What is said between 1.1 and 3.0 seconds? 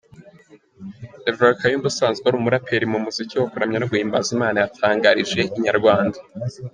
Rev Kayumba usanzwe ari umuraperi mu